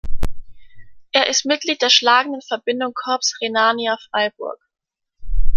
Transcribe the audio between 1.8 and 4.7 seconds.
der schlagenden Verbindung Corps Rhenania Freiburg.